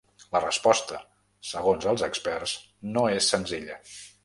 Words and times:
La 0.35 0.39
resposta, 0.43 1.01
segons 1.51 1.87
els 1.93 2.05
experts, 2.09 2.57
no 2.97 3.07
és 3.21 3.31
senzilla. 3.37 3.81